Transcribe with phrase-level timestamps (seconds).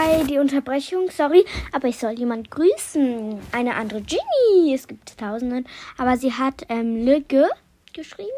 [0.00, 3.38] bei die Unterbrechung, sorry, aber ich soll jemand grüßen.
[3.52, 4.74] Eine andere Ginny.
[4.74, 5.64] Es gibt Tausende,
[5.98, 7.50] aber sie hat ähm, Lücke
[7.92, 8.30] geschrieben.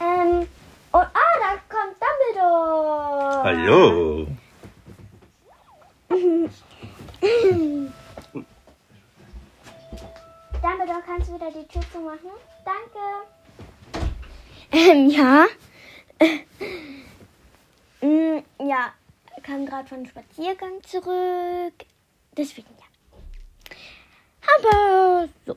[0.00, 0.46] Ähm,
[0.92, 1.10] und ah,
[1.40, 3.42] da kommt Dumbledore.
[3.42, 4.26] Hallo.
[10.62, 12.30] Dumbledore, kannst du wieder die Tür zumachen?
[12.64, 13.00] Danke.
[14.72, 15.46] Ähm, ja.
[18.00, 18.92] Mm, ja,
[19.44, 21.74] kam gerade von Spaziergang zurück.
[22.36, 23.76] Deswegen ja.
[24.58, 25.56] Aber so.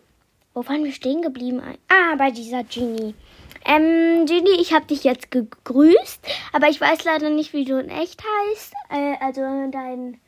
[0.54, 1.62] Wo waren wir stehen geblieben?
[1.88, 3.14] Ah, bei dieser Genie.
[3.64, 7.90] Ähm, Genie, ich habe dich jetzt gegrüßt, aber ich weiß leider nicht, wie du in
[7.90, 8.74] echt heißt.
[8.90, 10.20] Äh, also dein,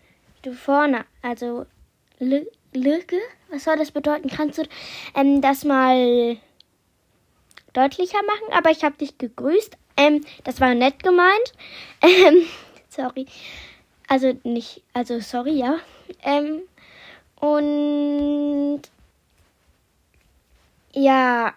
[0.44, 1.66] du vorne, also
[2.20, 3.18] Lücke.
[3.50, 4.30] Was soll das bedeuten?
[4.30, 4.64] Kannst du
[5.16, 6.38] ähm, das mal
[7.74, 8.54] deutlicher machen?
[8.54, 9.78] Aber ich habe dich gegrüßt.
[9.98, 11.54] Ähm, das war nett gemeint.
[12.02, 12.46] Ähm,
[13.00, 13.26] sorry.
[14.08, 15.80] Also nicht, also sorry, ja.
[16.24, 16.64] Ähm,
[17.40, 18.82] und
[20.92, 21.54] ja,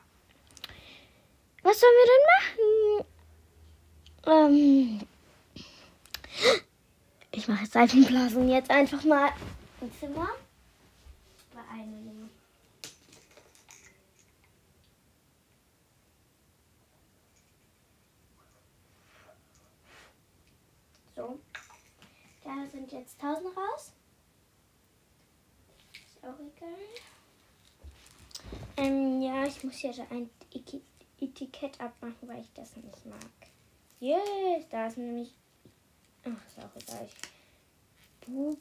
[1.62, 3.06] was sollen wir denn machen?
[4.26, 5.00] Ähm,
[7.32, 9.30] ich mache Seifenblasen jetzt einfach mal
[9.80, 10.28] im Zimmer.
[11.54, 12.30] Bei einem.
[21.14, 21.38] So.
[22.44, 23.92] Da sind jetzt 1000 raus.
[25.92, 26.74] Ist auch egal.
[28.76, 30.30] Ähm, ja, ich muss ja ein
[31.20, 33.18] Etikett abmachen, weil ich das nicht mag.
[34.00, 35.32] Yes, da ist nämlich.
[36.24, 37.08] Ach, ist auch egal.
[38.26, 38.60] Bubels.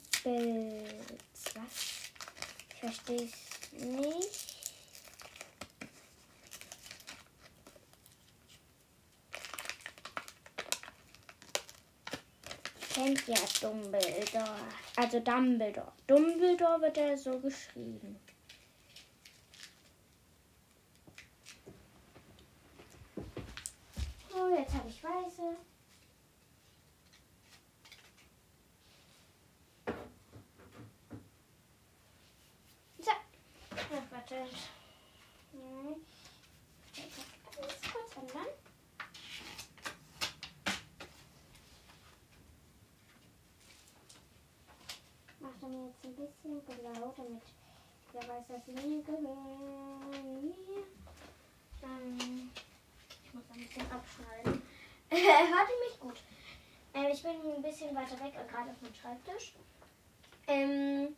[1.56, 2.12] Was?
[2.70, 4.51] Ich verstehe es nicht.
[12.94, 14.56] Kennt ja Dumbledore.
[14.96, 15.92] Also Dumbledore.
[16.08, 18.20] Dumbledore wird er so geschrieben.
[24.34, 25.58] Oh, jetzt habe ich weiße.
[33.00, 33.12] So.
[33.72, 34.36] Ach, warte.
[34.36, 35.96] Ja.
[36.94, 38.48] Ich kurz ändern.
[45.40, 47.42] Macht er mir jetzt ein bisschen blau, damit
[48.14, 50.54] der weiß, dass mir gehören.
[51.84, 52.52] Ähm.
[53.26, 54.62] Ich muss ein bisschen abschneiden.
[55.10, 56.18] Hört ihr mich gut?
[56.94, 59.54] Ähm, ich bin ein bisschen weiter weg, gerade auf meinem Schreibtisch.
[60.48, 61.16] Ähm,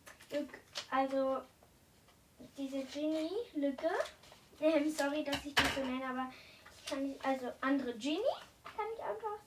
[0.92, 1.42] also
[2.58, 3.90] diese Genie-Lücke.
[4.62, 6.32] Ähm, sorry, dass ich das so nenne, aber
[6.78, 8.20] ich kann nicht, also andere Genie,
[8.64, 9.40] kann ich einfach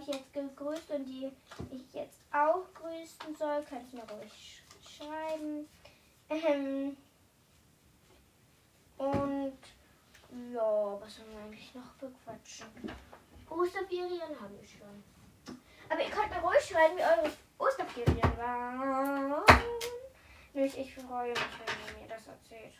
[0.00, 1.30] ich jetzt gegrüßt und die
[1.70, 5.68] ich jetzt auch grüßen soll, könnt ihr mir ruhig schreiben.
[6.28, 6.96] Ähm,
[8.96, 9.58] und
[10.52, 12.68] ja, was haben wir eigentlich noch bequatschen?
[13.48, 15.04] Osterferien habe ich schon.
[15.88, 19.42] Aber ihr könnt mir ruhig schreiben, wie eure Osterferien waren.
[20.52, 22.74] Nämlich ich freue mich, wenn ihr mir das erzählt.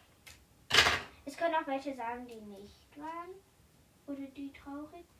[1.25, 3.30] Es können auch welche sagen, die nicht waren.
[4.06, 5.06] Oder die traurig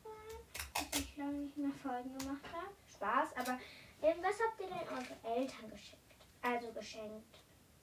[1.01, 2.73] ich lange nicht mehr Folgen gemacht habe.
[2.93, 3.59] Spaß, aber
[4.01, 5.97] ähm, was habt ihr denn eure Eltern geschenkt?
[6.41, 7.39] Also geschenkt.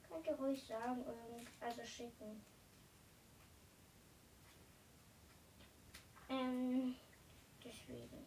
[0.08, 1.04] Könnt ihr ruhig sagen,
[1.60, 2.42] also schicken.
[6.28, 6.94] Ähm,
[7.64, 8.24] deswegen.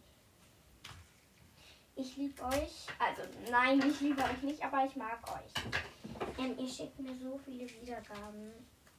[1.95, 2.87] Ich liebe euch.
[2.99, 6.37] Also nein, ich liebe euch nicht, aber ich mag euch.
[6.37, 8.51] Ähm, ihr schickt mir so viele Wiedergaben.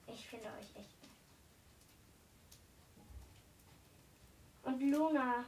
[0.06, 1.02] Ich finde euch echt.
[4.64, 5.44] Und Luna,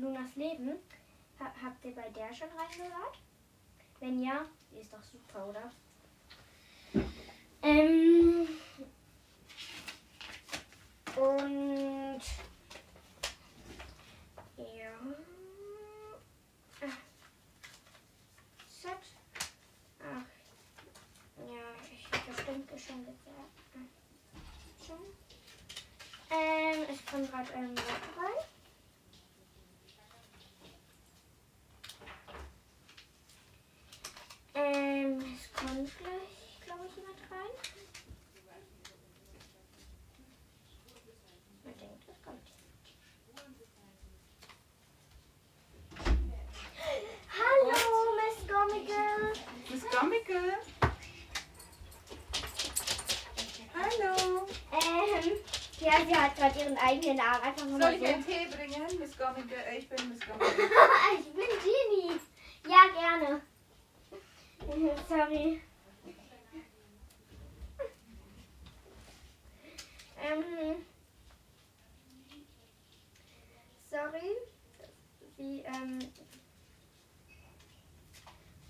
[0.00, 0.78] Lunas Leben,
[1.40, 3.18] habt ihr bei der schon reingehört?
[3.98, 5.72] Wenn ja, die ist doch super, oder?
[7.62, 8.46] Ähm,
[11.16, 12.20] und
[14.58, 14.92] ja.
[18.68, 18.92] Set.
[20.00, 20.26] Ach.
[21.38, 23.56] Ja, ich habe bestimmt schon gesagt.
[24.86, 24.98] Schon.
[26.30, 28.55] Ähm, es kommt gerade ein Wort rein.
[56.46, 58.98] gerade ihren eigenen Namen einfach nur Soll ich einen Tee bringen?
[58.98, 60.52] Miss Gomminger, äh, ich bin Miss Gomminger.
[61.18, 62.20] ich bin Genie.
[62.68, 63.40] Ja, gerne.
[65.08, 65.60] Sorry.
[70.18, 70.76] Ähm,
[73.88, 74.34] sorry.
[75.36, 75.98] Sie, ähm,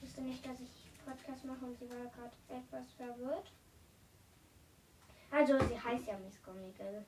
[0.00, 0.68] wusste nicht, dass ich
[1.04, 3.52] Podcast mache und sie war gerade etwas verwirrt.
[5.30, 7.06] Also, sie heißt ja Miss Communical.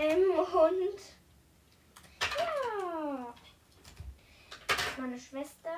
[0.00, 1.00] Ähm, und
[2.38, 3.34] ja.
[4.96, 5.74] Meine Schwester.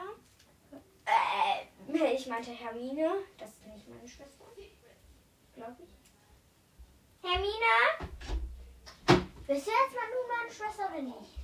[1.04, 3.14] Äh, ich meinte Hermine.
[3.36, 4.44] Das ist nicht meine Schwester.
[5.54, 7.28] Glaube ich.
[7.28, 8.12] Hermine?
[9.46, 11.38] Bist du jetzt mal nur meine Schwester oder nicht?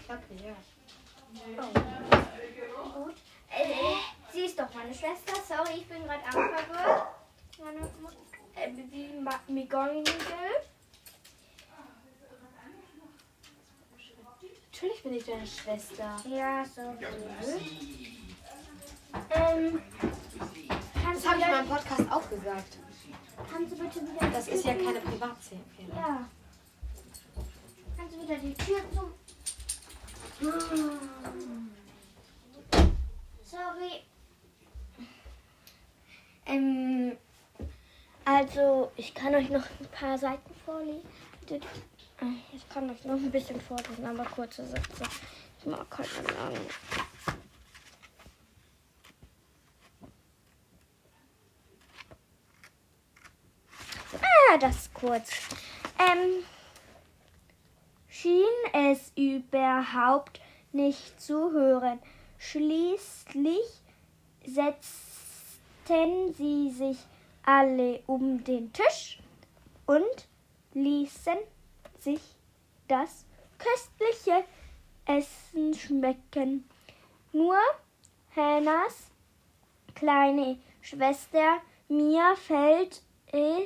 [0.00, 0.56] Ich glaube, ja.
[1.62, 3.04] Oh.
[3.04, 3.14] Gut.
[3.50, 3.94] Äh,
[4.32, 5.34] sie ist doch meine Schwester.
[5.46, 7.06] Sorry, ich bin gerade verwirrt.
[7.62, 8.08] Meine Mu-
[8.56, 9.40] äh, wie Ma-
[14.76, 16.16] Natürlich bin ich deine Schwester.
[16.28, 17.06] Ja, sorry.
[19.30, 19.80] Ähm,
[21.14, 22.76] Das habe ich in meinem Podcast auch gesagt.
[23.50, 25.62] kannst du bitte wieder Das ist ja keine Privatsphäre.
[25.94, 26.28] Ja.
[27.96, 29.14] Kannst du wieder die Tür zu.
[33.44, 34.02] Sorry.
[36.44, 37.16] Ähm,
[38.26, 41.08] also, ich kann euch noch ein paar Seiten vorlesen.
[42.52, 45.04] Ich kann euch noch ein bisschen vorlesen, aber kurze Sätze.
[45.58, 46.66] Ich mag keine langen.
[54.14, 55.30] Ah, das ist kurz.
[55.98, 56.42] Ähm,
[58.08, 60.40] schien es überhaupt
[60.72, 62.00] nicht zu hören.
[62.38, 63.82] Schließlich
[64.46, 66.98] setzten sie sich
[67.44, 69.18] alle um den Tisch
[69.86, 70.28] und
[70.72, 71.36] ließen
[72.06, 72.20] sich
[72.86, 73.24] das
[73.58, 74.44] köstliche
[75.06, 76.68] Essen schmecken.
[77.32, 77.56] Nur
[78.36, 79.10] Hannahs
[79.96, 81.58] kleine Schwester
[81.88, 83.62] Mia fällt, äh,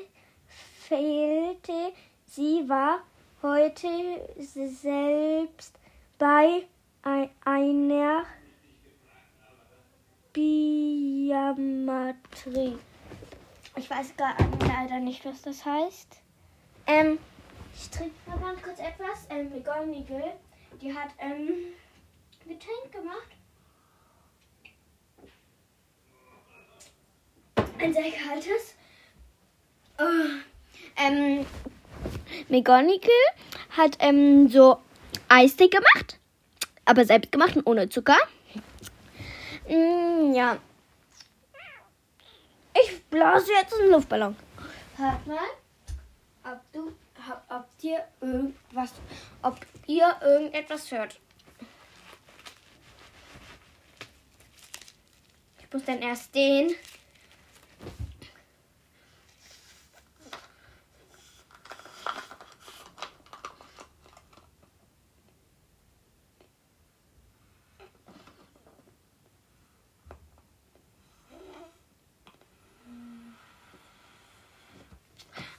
[0.47, 1.93] fehlte.
[2.27, 3.01] Sie war
[3.43, 3.89] heute
[4.37, 5.75] selbst
[6.19, 6.67] bei
[7.03, 8.25] ei- einer
[11.41, 12.79] Biamatrie.
[13.77, 14.35] Ich weiß gar
[14.67, 16.17] leider nicht, was das heißt.
[16.87, 17.19] Ähm,
[17.81, 19.27] ich trinke mal ganz kurz etwas.
[19.31, 20.35] Ähm, McGonagall,
[20.81, 21.49] die hat ähm,
[22.47, 23.31] Getränk gemacht.
[27.79, 28.75] Ein sehr kaltes.
[29.99, 30.03] Oh.
[30.97, 31.47] Ähm,
[32.49, 33.11] McGonagall
[33.71, 34.79] hat ähm, so
[35.29, 36.19] Eistee gemacht,
[36.85, 38.19] aber selbst gemacht und ohne Zucker.
[39.69, 40.59] Mm, ja.
[42.75, 44.37] Ich blase jetzt einen Luftballon.
[44.97, 45.39] Hört mal,
[46.45, 46.93] ob du,
[47.49, 48.93] ob, dir irgendwas,
[49.43, 51.19] ob ihr irgendetwas hört.
[55.59, 56.75] Ich muss dann erst den.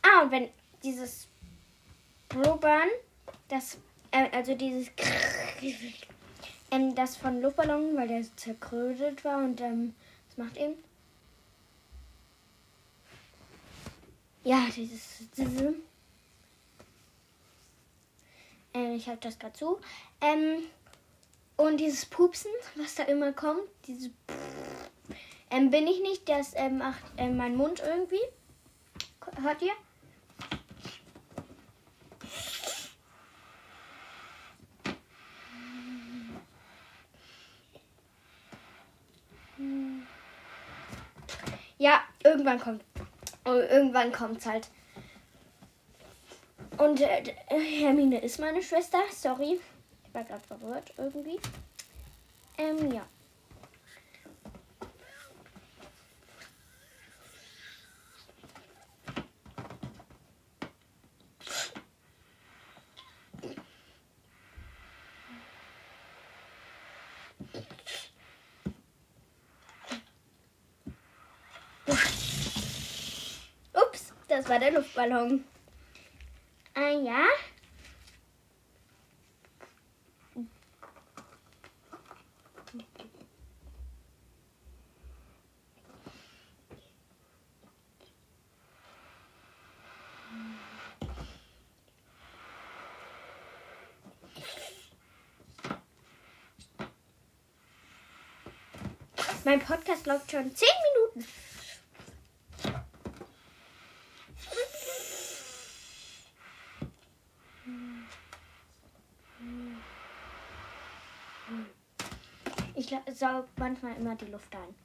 [0.03, 0.50] Ah, und wenn
[0.83, 1.27] dieses
[2.27, 2.89] Blubbern,
[3.47, 3.78] das,
[4.11, 4.92] äh, also dieses
[6.72, 9.96] ähm, das von Luftballon, weil der zerkrötet war und ähm,
[10.28, 10.76] das macht eben.
[14.44, 15.30] Ja, dieses.
[15.38, 15.76] diese.
[18.74, 19.80] Ähm, ich habe das gerade zu.
[20.22, 20.64] Ähm,
[21.58, 24.10] und dieses Pupsen, was da immer kommt, dieses.
[25.50, 28.22] Ähm, bin ich nicht, das ähm, macht ähm, mein Mund irgendwie.
[29.42, 29.74] Hört ihr?
[41.81, 42.00] Ja,
[42.31, 42.83] irgendwann kommt.
[43.45, 44.69] oh, Irgendwann kommt's halt.
[46.78, 49.00] Und äh, äh, Hermine ist meine Schwester.
[49.11, 49.59] Sorry.
[50.07, 51.40] Ich war gerade verwirrt irgendwie.
[52.57, 53.06] Ähm, ja.
[74.52, 75.46] war der Luftballon.
[76.74, 77.24] Ah ja.
[99.46, 100.91] Mein Podcast läuft schon zehn Minuten.
[112.92, 114.76] Ich saug manchmal immer die Luft ein.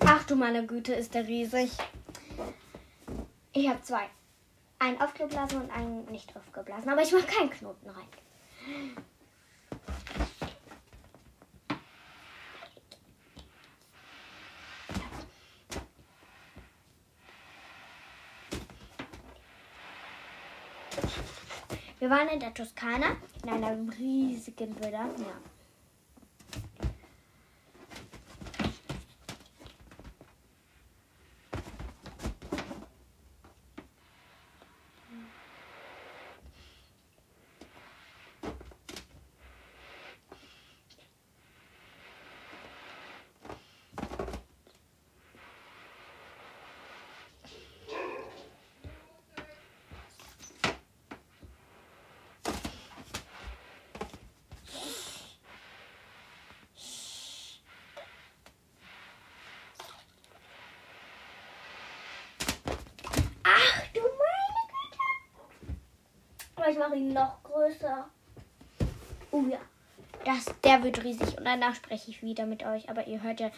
[0.00, 1.70] Ach du meine Güte, ist der riesig.
[3.52, 4.10] Ich habe zwei.
[4.78, 6.88] Einen aufgeblasen und einen nicht aufgeblasen.
[6.88, 8.06] Aber ich mache keinen Knoten rein.
[21.98, 25.06] Wir waren in der Toskana, in einer riesigen Villa.
[25.18, 25.40] Ja.
[63.48, 64.98] Ach du meine Güte.
[66.66, 68.10] Aber ich mache ihn noch größer.
[69.30, 69.60] Oh ja.
[70.24, 71.38] Das, der wird riesig.
[71.38, 72.90] Und danach spreche ich wieder mit euch.
[72.90, 73.52] Aber ihr hört ja.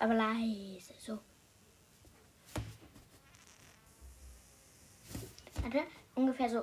[0.00, 0.94] Aber leise.
[0.98, 1.18] So.
[5.60, 5.82] Warte.
[6.14, 6.62] Ungefähr so.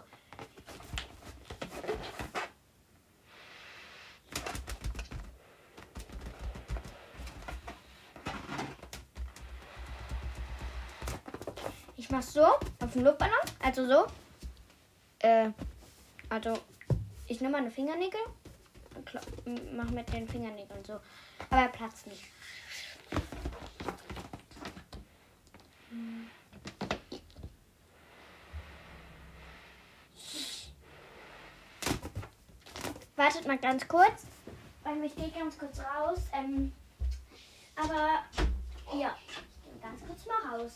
[11.96, 12.44] Ich mach's so
[12.94, 14.06] auf den Luftballon, also so.
[15.20, 15.50] Äh,
[16.30, 16.60] also
[17.28, 18.20] ich nehme meine Fingernägel,
[18.96, 21.00] und kla- m- mach mit den Fingernägeln so,
[21.50, 22.24] aber er platzt nicht.
[33.16, 34.26] Wartet mal ganz kurz,
[34.84, 36.20] weil ich gehe ganz kurz raus.
[36.34, 36.72] Ähm,
[37.76, 38.24] aber
[39.00, 40.72] ja, ich gehe ganz kurz mal raus.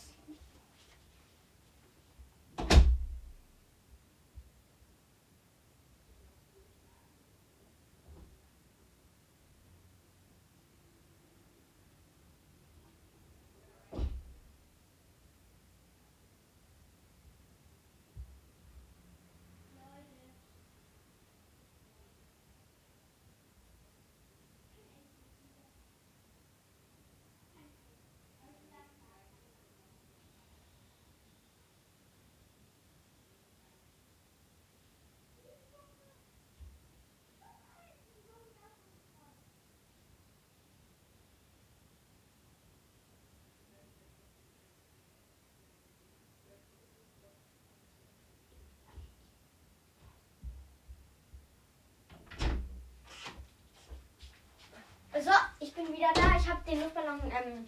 [55.20, 56.36] So, ich bin wieder da.
[56.36, 57.66] Ich habe den Luftballon ähm,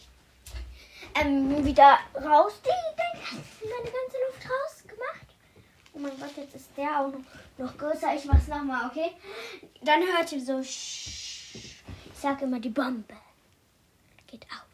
[1.15, 2.61] ähm, wieder raus.
[2.65, 5.27] Die, meine ganze Luft rausgemacht.
[5.93, 7.13] Oh mein Gott, jetzt ist der auch
[7.59, 8.15] noch, größer.
[8.15, 9.13] Ich mach's nochmal, okay?
[9.83, 10.61] Dann hört ihr so.
[10.61, 11.83] Ich
[12.15, 13.15] sag immer die Bombe.
[14.27, 14.67] Geht auf.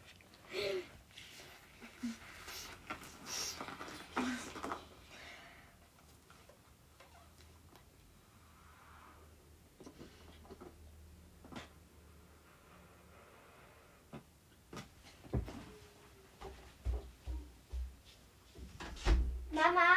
[19.57, 19.95] Mama,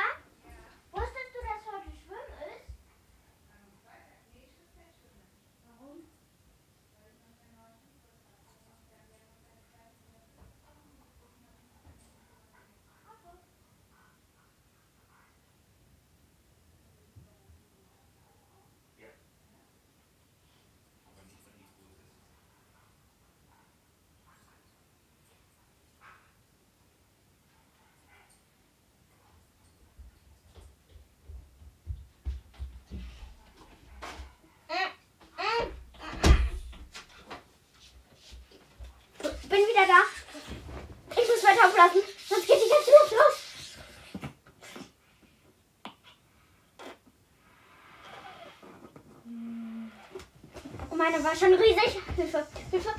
[0.90, 2.66] wusstest du, dass heute Schwimmen ist?
[5.66, 5.99] Warum?
[39.49, 40.04] Bin wieder da.
[41.11, 43.50] Ich muss weiter auflassen, sonst geht die ganze Luft raus.
[51.25, 52.00] War schon riesig.
[52.17, 52.91] Hilfe, Hilfe.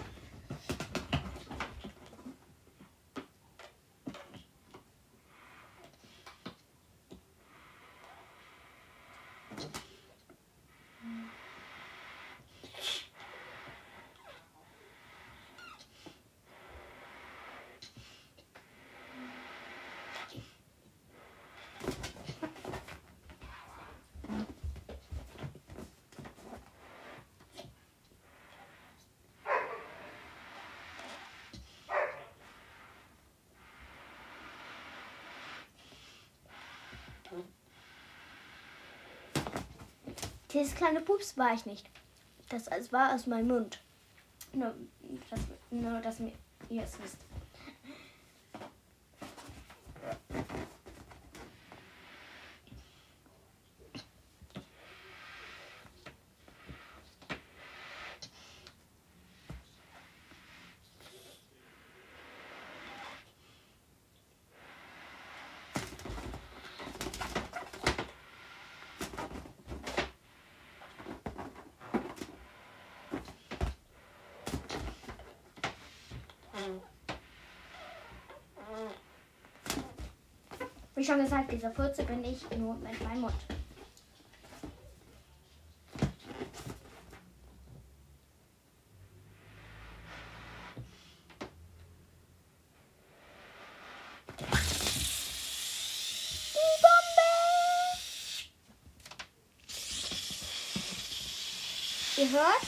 [40.53, 41.89] Dieses kleine Pups war ich nicht.
[42.49, 43.79] Das war aus meinem Mund.
[44.53, 44.73] Nur,
[45.29, 45.39] dass,
[45.69, 47.17] nur, dass ihr es wisst.
[81.01, 83.33] Wie schon gesagt, diese Furze bin ich nur mit meinem Mund.
[96.53, 97.31] Die Bombe!
[102.17, 102.61] Ihr hört?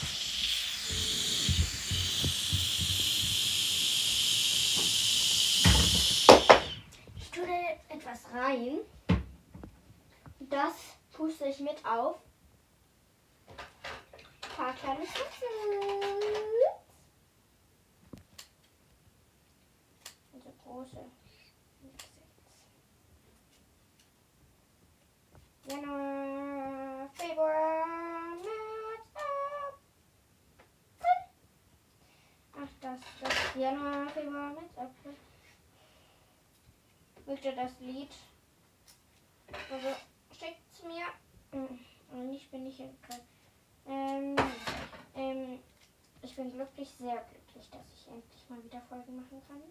[7.16, 8.80] Ich tue da etwas rein.
[10.40, 10.74] Das
[11.12, 12.18] puste ich mit auf.
[13.48, 15.50] Ein paar kleine Schnipsel.
[20.34, 21.06] Also große
[21.80, 22.10] Schnipsel.
[25.66, 29.80] Januar, Februar, März, April.
[32.56, 35.16] Ach, das ist Januar, Februar, März, April
[37.28, 38.10] möchte das Lied.
[39.72, 39.88] Also
[40.32, 41.06] schickt's mir.
[41.52, 41.80] Hm,
[42.14, 43.22] Eigentlich bin ich jetzt grad-
[43.88, 44.36] ähm,
[45.16, 45.60] ähm,
[46.22, 49.62] Ich bin glücklich, sehr glücklich, dass ich endlich mal wieder Folgen machen kann.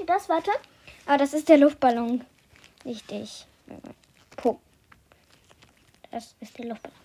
[0.00, 0.28] ihr das?
[0.28, 0.50] Warte.
[1.06, 2.24] Aber das ist der Luftballon.
[2.84, 3.46] Punkt.
[6.18, 6.98] Das ist der Luftballon.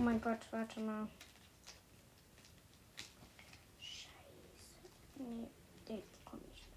[0.11, 1.07] mein Gott, warte mal.
[3.79, 4.09] Scheiße.
[5.15, 5.47] Nee,
[5.87, 6.67] den bekomme ich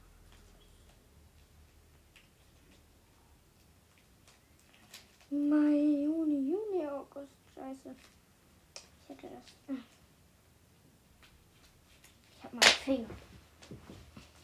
[5.30, 5.50] noch.
[5.50, 7.32] Mai, Juni, Juni, August.
[7.56, 7.96] Scheiße.
[9.02, 9.52] Ich hätte das.
[9.68, 9.80] Ah.
[12.38, 13.08] Ich hab mal Finger.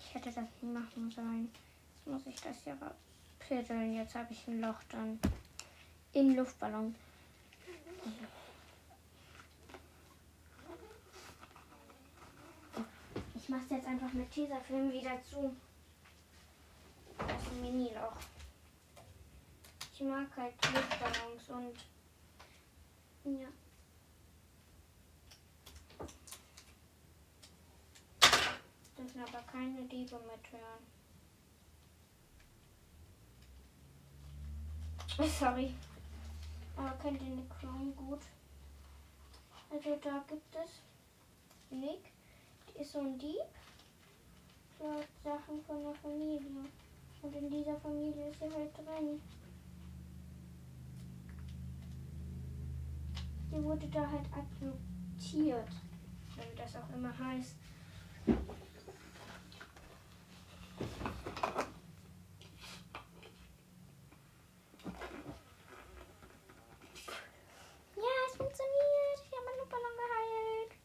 [0.00, 1.48] Ich hätte das nicht machen sollen.
[1.94, 3.94] Jetzt muss ich das hier rauspiddeln.
[3.94, 5.20] Jetzt habe ich ein Loch dann.
[6.12, 6.96] Im Luftballon.
[13.50, 15.54] Mach's jetzt einfach mit Tesafilm wieder zu.
[17.18, 18.16] Das ist ein Mini-Loch.
[19.92, 21.76] Ich mag halt Luftballons und
[23.24, 23.48] ja.
[28.96, 30.86] Dürfen aber keine Diebe mithören.
[35.18, 35.74] Oh, Sorry.
[36.76, 38.20] Aber kennt ihr eine Crown gut?
[39.70, 40.80] Also da gibt es
[41.70, 42.10] Nick,
[42.80, 43.36] ist so ein Dieb.
[44.78, 46.64] Klaut Sachen von der Familie.
[47.22, 49.20] Und in dieser Familie ist sie halt drin.
[53.52, 55.68] Die wurde da halt adoptiert.
[56.36, 57.56] Wie das auch immer heißt.
[67.96, 69.20] Ja, es funktioniert.
[69.22, 70.80] Ich habe meinen Luftballon geheilt.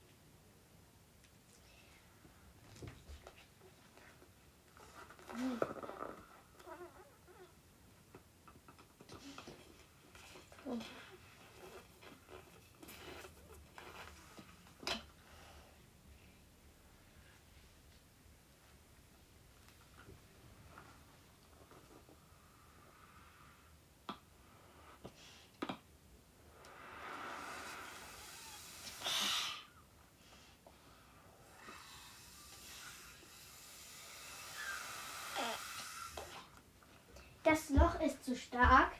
[37.55, 38.91] Das Loch ist zu stark.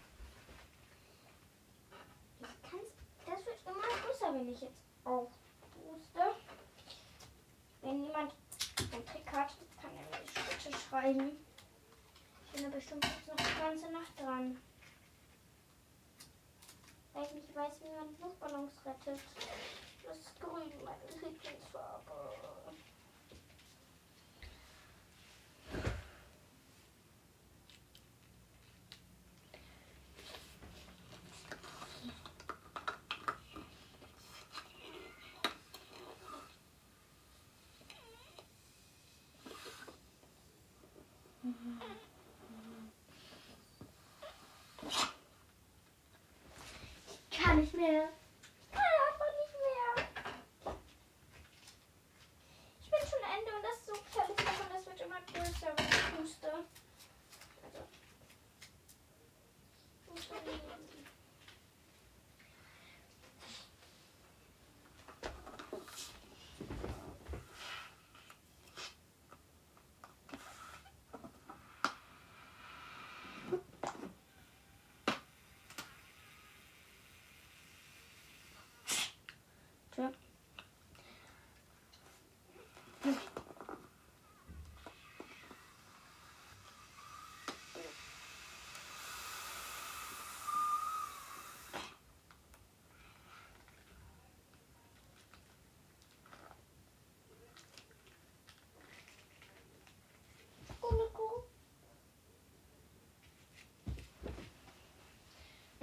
[2.39, 2.87] Ich kann's,
[3.25, 6.35] das wird immer größer, wenn ich jetzt aufpuste.
[7.81, 8.31] Wenn jemand
[8.93, 11.31] einen Trick hat, kann er mir die Schritte schreiben.
[12.45, 14.57] Ich bin da bestimmt jetzt noch die ganze Nacht dran.
[17.11, 19.19] Weil ich nicht weiß, wie man Luftballons rettet.
[20.07, 22.34] Das ist grün, meine Lieblingsfarbe.
[47.75, 48.09] Ich kann nicht mehr.
[48.63, 49.91] Ich kann einfach nicht mehr.
[52.81, 55.71] Ich bin schon Ende und das ist so kleines Loch und das wird immer größer,
[55.75, 56.51] wenn ich puste.
[56.51, 57.79] Also.
[60.07, 60.85] Funktionieren.
[79.95, 80.11] Tja.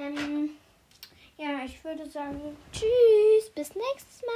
[0.03, 0.51] Ähm,
[1.37, 4.33] ja, ich würde sagen, tschüss, bis nächstes Mal.